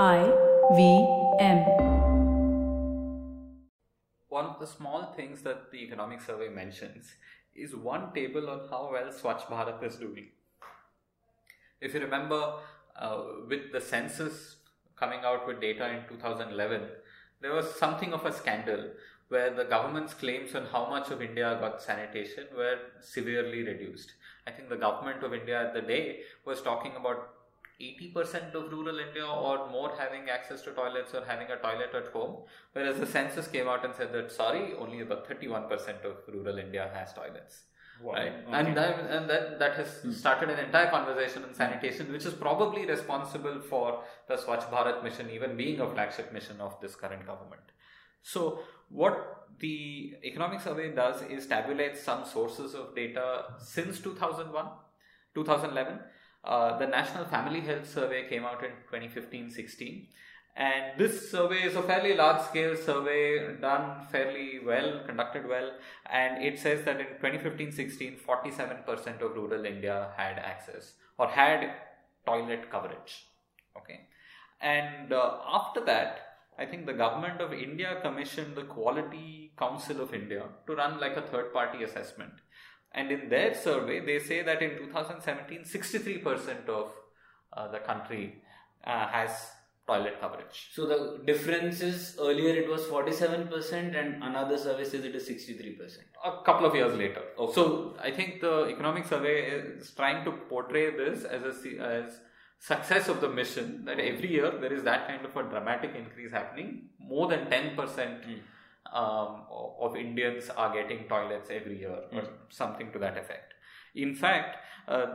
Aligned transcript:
I 0.00 0.32
V 0.74 1.06
M. 1.38 1.66
One 4.30 4.46
of 4.46 4.58
the 4.58 4.66
small 4.66 5.12
things 5.14 5.42
that 5.42 5.70
the 5.70 5.84
economic 5.84 6.22
survey 6.22 6.48
mentions 6.48 7.12
is 7.54 7.76
one 7.76 8.10
table 8.14 8.48
on 8.48 8.60
how 8.70 8.88
well 8.90 9.12
Swachh 9.12 9.42
Bharat 9.42 9.84
is 9.84 9.96
doing. 9.96 10.28
If 11.82 11.92
you 11.92 12.00
remember, 12.00 12.54
uh, 12.98 13.22
with 13.46 13.70
the 13.70 13.82
census 13.82 14.56
coming 14.96 15.20
out 15.24 15.46
with 15.46 15.60
data 15.60 15.86
in 15.90 16.08
2011, 16.08 16.88
there 17.42 17.52
was 17.52 17.74
something 17.74 18.14
of 18.14 18.24
a 18.24 18.32
scandal 18.32 18.92
where 19.28 19.54
the 19.54 19.64
government's 19.64 20.14
claims 20.14 20.54
on 20.54 20.64
how 20.72 20.88
much 20.88 21.10
of 21.10 21.20
India 21.20 21.58
got 21.60 21.82
sanitation 21.82 22.46
were 22.56 22.78
severely 23.02 23.62
reduced. 23.62 24.14
I 24.46 24.52
think 24.52 24.70
the 24.70 24.76
government 24.76 25.22
of 25.22 25.34
India 25.34 25.66
at 25.66 25.74
the 25.74 25.82
day 25.82 26.20
was 26.46 26.62
talking 26.62 26.92
about 26.96 27.41
80% 27.80 28.54
of 28.54 28.70
rural 28.70 28.98
India 28.98 29.26
or 29.26 29.68
more 29.70 29.92
having 29.98 30.28
access 30.30 30.62
to 30.62 30.72
toilets 30.72 31.14
or 31.14 31.24
having 31.24 31.50
a 31.50 31.56
toilet 31.56 31.94
at 31.94 32.12
home, 32.12 32.42
whereas 32.72 32.98
the 32.98 33.06
census 33.06 33.48
came 33.48 33.68
out 33.68 33.84
and 33.84 33.94
said 33.94 34.12
that 34.12 34.30
sorry, 34.30 34.74
only 34.78 35.00
about 35.00 35.28
31% 35.28 36.04
of 36.04 36.16
rural 36.28 36.58
India 36.58 36.90
has 36.94 37.12
toilets. 37.12 37.64
Wow. 38.00 38.14
Right, 38.14 38.32
Okay. 38.32 38.52
and 38.52 38.76
that 38.76 38.98
and 39.16 39.30
that 39.30 39.58
that 39.58 39.74
has 39.74 40.00
hmm. 40.02 40.10
started 40.12 40.50
an 40.50 40.58
entire 40.58 40.90
conversation 40.90 41.44
on 41.44 41.54
sanitation, 41.54 42.10
which 42.10 42.24
is 42.24 42.34
probably 42.34 42.84
responsible 42.86 43.60
for 43.60 44.02
the 44.26 44.36
Swachh 44.36 44.68
Bharat 44.70 45.04
mission 45.04 45.30
even 45.30 45.56
being 45.56 45.78
a 45.80 45.88
flagship 45.88 46.32
mission 46.32 46.60
of 46.60 46.80
this 46.80 46.96
current 46.96 47.24
government. 47.26 47.62
So, 48.22 48.60
what 48.88 49.46
the 49.58 50.14
economic 50.24 50.60
survey 50.60 50.94
does 50.94 51.22
is 51.22 51.46
tabulate 51.46 51.96
some 51.96 52.24
sources 52.24 52.74
of 52.74 52.94
data 52.96 53.44
since 53.58 54.00
2001, 54.00 54.66
2011. 55.34 56.00
Uh, 56.44 56.78
the 56.78 56.86
National 56.86 57.24
Family 57.24 57.60
Health 57.60 57.88
Survey 57.88 58.28
came 58.28 58.44
out 58.44 58.64
in 58.64 58.70
2015 58.90 59.50
16. 59.50 60.08
And 60.54 60.98
this 60.98 61.30
survey 61.30 61.62
is 61.62 61.76
a 61.76 61.82
fairly 61.82 62.14
large 62.14 62.42
scale 62.42 62.76
survey 62.76 63.56
done 63.58 64.06
fairly 64.10 64.60
well, 64.64 65.00
conducted 65.06 65.48
well. 65.48 65.72
And 66.10 66.44
it 66.44 66.58
says 66.58 66.84
that 66.84 67.00
in 67.00 67.06
2015 67.06 67.72
16, 67.72 68.16
47% 68.26 69.22
of 69.22 69.34
rural 69.34 69.64
India 69.64 70.08
had 70.16 70.38
access 70.38 70.92
or 71.18 71.28
had 71.28 71.72
toilet 72.26 72.70
coverage. 72.70 73.26
Okay. 73.76 74.00
And 74.60 75.12
uh, 75.12 75.38
after 75.50 75.84
that, 75.86 76.32
I 76.58 76.66
think 76.66 76.84
the 76.84 76.92
government 76.92 77.40
of 77.40 77.52
India 77.54 77.98
commissioned 78.02 78.54
the 78.54 78.64
Quality 78.64 79.52
Council 79.58 80.02
of 80.02 80.12
India 80.12 80.44
to 80.66 80.74
run 80.74 81.00
like 81.00 81.16
a 81.16 81.22
third 81.22 81.52
party 81.52 81.82
assessment. 81.82 82.32
And 82.94 83.10
in 83.10 83.28
their 83.28 83.54
survey, 83.54 84.00
they 84.04 84.18
say 84.18 84.42
that 84.42 84.62
in 84.62 84.76
2017, 84.78 85.64
63% 85.64 86.68
of 86.68 86.90
uh, 87.52 87.68
the 87.68 87.78
country 87.78 88.42
uh, 88.84 89.08
has 89.08 89.30
toilet 89.86 90.20
coverage. 90.20 90.70
So 90.72 90.86
the 90.86 91.22
difference 91.24 91.80
is 91.80 92.16
earlier 92.20 92.54
it 92.54 92.68
was 92.68 92.82
47% 92.82 93.98
and 93.98 94.22
another 94.22 94.56
survey 94.56 94.84
says 94.84 95.04
it 95.04 95.14
is 95.14 95.28
63%. 95.28 95.98
A 96.24 96.44
couple 96.44 96.66
of 96.66 96.74
years 96.74 96.96
later. 96.96 97.22
So 97.52 97.96
I 98.00 98.10
think 98.10 98.40
the 98.40 98.66
economic 98.66 99.06
survey 99.06 99.50
is 99.50 99.90
trying 99.90 100.24
to 100.24 100.32
portray 100.48 100.96
this 100.96 101.24
as 101.24 101.42
a 101.42 101.82
as 101.82 102.20
success 102.58 103.08
of 103.08 103.20
the 103.20 103.28
mission 103.28 103.84
that 103.84 103.98
every 103.98 104.30
year 104.30 104.52
there 104.60 104.72
is 104.72 104.84
that 104.84 105.08
kind 105.08 105.24
of 105.24 105.36
a 105.36 105.42
dramatic 105.50 105.96
increase 105.96 106.30
happening. 106.30 106.90
More 107.00 107.26
than 107.26 107.46
10% 107.46 108.38
um, 108.92 109.42
of 109.80 109.96
Indians 109.96 110.50
are 110.50 110.72
getting 110.72 111.04
toilets 111.08 111.50
every 111.50 111.78
year 111.80 111.98
or 112.12 112.24
something 112.50 112.92
to 112.92 112.98
that 112.98 113.16
effect. 113.16 113.54
In 113.94 114.14
fact, 114.14 114.56
uh, 114.88 115.06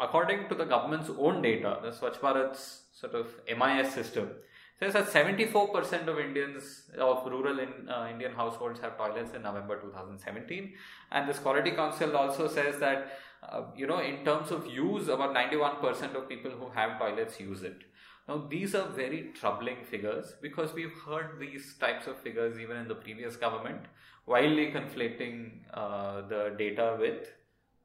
according 0.00 0.48
to 0.48 0.54
the 0.54 0.64
government's 0.64 1.10
own 1.18 1.42
data, 1.42 1.78
the 1.82 1.90
Swachh 1.90 2.18
Bharat's 2.18 2.82
sort 2.92 3.14
of 3.14 3.26
MIS 3.46 3.92
system 3.92 4.30
says 4.78 4.92
that 4.94 5.06
74% 5.06 6.08
of 6.08 6.18
Indians 6.18 6.90
of 6.98 7.24
rural 7.26 7.58
in, 7.60 7.88
uh, 7.88 8.08
Indian 8.10 8.32
households 8.32 8.80
have 8.80 8.96
toilets 8.96 9.34
in 9.34 9.42
November 9.42 9.80
2017, 9.80 10.72
and 11.10 11.28
this 11.28 11.38
Quality 11.38 11.70
Council 11.72 12.16
also 12.16 12.48
says 12.48 12.78
that 12.80 13.18
uh, 13.42 13.62
you 13.76 13.86
know 13.86 14.00
in 14.00 14.24
terms 14.24 14.50
of 14.50 14.66
use, 14.66 15.08
about 15.08 15.34
91% 15.34 16.14
of 16.14 16.28
people 16.28 16.50
who 16.50 16.68
have 16.70 16.98
toilets 16.98 17.40
use 17.40 17.62
it. 17.62 17.82
Now, 18.28 18.46
these 18.48 18.74
are 18.74 18.88
very 18.88 19.32
troubling 19.34 19.84
figures 19.84 20.34
because 20.40 20.72
we've 20.72 20.94
heard 21.06 21.40
these 21.40 21.74
types 21.74 22.06
of 22.06 22.16
figures 22.18 22.58
even 22.58 22.76
in 22.76 22.88
the 22.88 22.94
previous 22.94 23.36
government, 23.36 23.80
wildly 24.26 24.70
conflating 24.70 25.60
uh, 25.74 26.22
the 26.28 26.54
data 26.56 26.96
with 26.98 27.28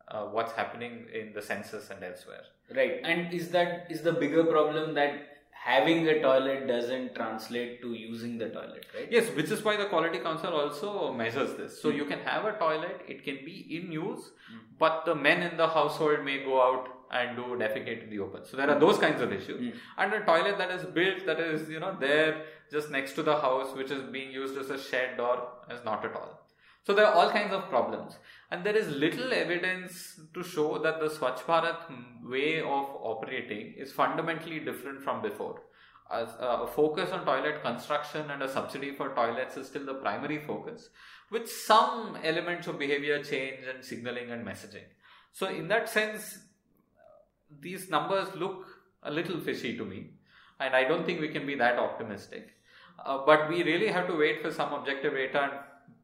uh, 0.08 0.26
what's 0.26 0.54
happening 0.54 1.08
in 1.14 1.34
the 1.34 1.42
census 1.42 1.90
and 1.90 2.04
elsewhere. 2.04 2.44
Right. 2.76 3.02
And 3.04 3.34
is 3.34 3.50
that 3.50 3.88
is 3.90 4.02
the 4.02 4.14
bigger 4.14 4.44
problem 4.44 4.94
that 4.96 5.38
having 5.52 6.08
a 6.08 6.22
toilet 6.22 6.68
doesn't 6.68 7.16
translate 7.16 7.82
to 7.82 7.94
using 7.94 8.38
the 8.38 8.50
toilet, 8.50 8.86
right? 8.96 9.08
Yes, 9.12 9.30
which 9.36 9.52
is 9.52 9.64
why 9.64 9.76
the 9.76 9.86
Quality 9.86 10.20
Council 10.20 10.54
also 10.54 11.12
measures 11.12 11.58
this. 11.58 11.82
So 11.82 11.90
you 11.90 12.06
can 12.06 12.20
have 12.20 12.46
a 12.46 12.54
toilet, 12.58 13.02
it 13.08 13.24
can 13.24 13.38
be 13.44 13.66
in 13.78 13.92
use, 13.92 14.32
but 14.80 15.04
the 15.06 15.16
men 15.16 15.42
in 15.42 15.58
the 15.58 15.68
household 15.68 16.24
may 16.24 16.44
go 16.44 16.62
out 16.62 16.90
and 17.12 17.36
do 17.36 17.44
defecate 17.44 18.04
in 18.04 18.10
the 18.10 18.20
open. 18.20 18.46
So 18.46 18.58
there 18.58 18.70
are 18.70 18.80
those 18.80 18.98
kinds 18.98 19.22
of 19.22 19.32
issues. 19.32 19.74
Hmm. 19.74 19.78
And 19.98 20.14
a 20.14 20.26
toilet 20.26 20.58
that 20.58 20.72
is 20.72 20.84
built, 20.86 21.26
that 21.26 21.40
is, 21.40 21.70
you 21.70 21.80
know, 21.80 21.96
there 22.00 22.44
just 22.72 22.92
next 22.92 23.14
to 23.14 23.24
the 23.24 23.40
house, 23.40 23.76
which 23.76 23.92
is 23.92 24.04
being 24.12 24.32
used 24.32 24.58
as 24.58 24.70
a 24.70 24.78
shed 24.78 25.20
or 25.20 25.48
is 25.72 25.84
not 25.86 26.04
at 26.06 26.16
all. 26.16 26.42
So 26.86 26.94
there 26.94 27.06
are 27.06 27.14
all 27.14 27.32
kinds 27.32 27.54
of 27.54 27.70
problems. 27.70 28.18
And 28.50 28.64
there 28.64 28.76
is 28.76 28.88
little 28.88 29.34
evidence 29.34 30.20
to 30.34 30.42
show 30.42 30.78
that 30.80 31.02
the 31.02 31.08
Swachh 31.08 31.40
Bharat 31.40 31.90
way 32.24 32.62
of 32.62 32.86
operating 33.02 33.74
is 33.78 33.92
fundamentally 33.92 34.60
different 34.60 35.02
from 35.02 35.22
before. 35.22 35.64
As 36.10 36.30
a 36.40 36.66
focus 36.66 37.12
on 37.12 37.26
toilet 37.26 37.62
construction 37.62 38.32
and 38.32 38.42
a 38.42 38.48
subsidy 38.50 38.96
for 38.96 39.14
toilets 39.14 39.58
is 39.58 39.68
still 39.68 39.86
the 39.86 39.96
primary 39.96 40.40
focus, 40.40 40.90
with 41.30 41.52
some 41.52 42.18
elements 42.24 42.68
of 42.68 42.80
behavior 42.80 43.22
change 43.22 43.66
and 43.68 43.84
signaling 43.84 44.32
and 44.32 44.48
messaging. 44.48 44.88
So, 45.34 45.48
in 45.48 45.68
that 45.68 45.90
sense, 45.90 46.40
these 47.60 47.90
numbers 47.90 48.28
look 48.36 48.66
a 49.04 49.12
little 49.12 49.40
fishy 49.40 49.78
to 49.78 49.86
me, 49.86 50.12
and 50.60 50.76
I 50.76 50.84
don't 50.84 51.06
think 51.06 51.22
we 51.22 51.30
can 51.30 51.46
be 51.46 51.56
that 51.56 51.78
optimistic. 51.78 52.50
Uh, 53.06 53.20
but 53.26 53.48
we 53.48 53.64
really 53.64 53.88
have 53.88 54.08
to 54.08 54.16
wait 54.16 54.42
for 54.42 54.52
some 54.52 54.74
objective 54.74 55.14
data, 55.14 55.44
and 55.44 55.52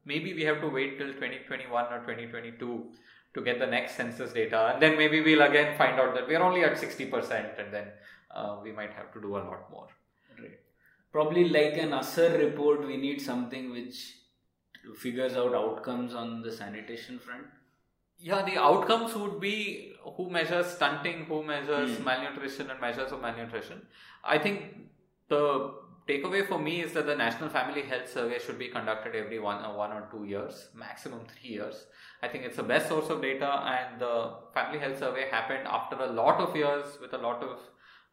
maybe 0.05 0.33
we 0.33 0.43
have 0.43 0.61
to 0.61 0.69
wait 0.69 0.97
till 0.97 1.07
2021 1.07 1.85
or 1.91 1.99
2022 1.99 2.91
to 3.33 3.41
get 3.41 3.59
the 3.59 3.65
next 3.65 3.95
census 3.95 4.31
data, 4.31 4.71
and 4.73 4.81
then 4.81 4.97
maybe 4.97 5.21
we'll 5.21 5.41
again 5.41 5.75
find 5.77 5.99
out 5.99 6.13
that 6.13 6.27
we're 6.27 6.41
only 6.41 6.63
at 6.63 6.73
60%, 6.73 7.59
and 7.59 7.73
then 7.73 7.87
uh, 8.31 8.57
we 8.61 8.71
might 8.71 8.91
have 8.91 9.11
to 9.13 9.21
do 9.21 9.35
a 9.37 9.39
lot 9.39 9.71
more. 9.71 9.87
Right. 10.39 10.59
Probably 11.11 11.49
like 11.49 11.77
an 11.77 11.91
ASER 11.91 12.37
report, 12.37 12.85
we 12.85 12.97
need 12.97 13.21
something 13.21 13.71
which 13.71 14.17
figures 14.97 15.33
out 15.33 15.55
outcomes 15.55 16.13
on 16.13 16.41
the 16.41 16.51
sanitation 16.51 17.19
front. 17.19 17.45
Yeah, 18.25 18.41
the 18.45 18.57
outcomes 18.57 19.13
would 19.15 19.41
be 19.41 19.95
who 20.15 20.29
measures 20.29 20.67
stunting, 20.67 21.25
who 21.25 21.43
measures 21.43 21.99
malnutrition, 21.99 22.69
and 22.71 22.79
measures 22.79 23.11
of 23.11 23.21
malnutrition. 23.21 23.81
I 24.23 24.37
think 24.37 24.61
the 25.27 25.73
takeaway 26.07 26.47
for 26.47 26.57
me 26.57 26.81
is 26.83 26.93
that 26.93 27.05
the 27.05 27.17
National 27.17 27.49
Family 27.49 27.81
Health 27.81 28.09
Survey 28.09 28.39
should 28.39 28.57
be 28.57 28.69
conducted 28.69 29.13
every 29.13 29.39
one, 29.39 29.65
uh, 29.65 29.73
one 29.73 29.91
or 29.91 30.07
two 30.09 30.23
years, 30.23 30.69
maximum 30.73 31.25
three 31.25 31.49
years. 31.49 31.85
I 32.21 32.29
think 32.29 32.45
it's 32.45 32.55
the 32.55 32.63
best 32.63 32.87
source 32.87 33.09
of 33.09 33.21
data, 33.21 33.51
and 33.75 33.99
the 33.99 34.35
Family 34.53 34.79
Health 34.79 34.99
Survey 34.99 35.29
happened 35.29 35.67
after 35.67 35.97
a 35.97 36.07
lot 36.07 36.39
of 36.39 36.55
years 36.55 36.97
with 37.01 37.13
a 37.13 37.17
lot 37.17 37.43
of 37.43 37.59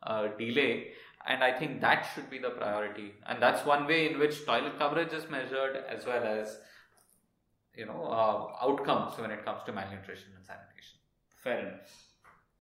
uh, 0.03 0.26
delay. 0.37 0.88
And 1.25 1.44
I 1.44 1.53
think 1.56 1.81
that 1.82 2.09
should 2.12 2.28
be 2.31 2.41
the 2.41 2.50
priority, 2.50 3.12
and 3.28 3.41
that's 3.41 3.65
one 3.65 3.87
way 3.87 4.10
in 4.10 4.19
which 4.19 4.44
toilet 4.44 4.76
coverage 4.76 5.12
is 5.12 5.31
measured, 5.31 5.76
as 5.88 6.04
well 6.04 6.25
as 6.25 6.59
you 7.76 7.86
know 7.86 8.04
uh, 8.04 8.64
outcomes 8.64 9.19
when 9.19 9.31
it 9.31 9.44
comes 9.44 9.62
to 9.64 9.72
malnutrition 9.72 10.31
and 10.36 10.44
sanitation. 10.44 10.98
Fair 11.42 11.60
enough. 11.60 12.09